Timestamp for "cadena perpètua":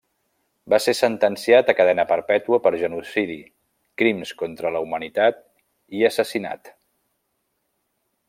1.79-2.59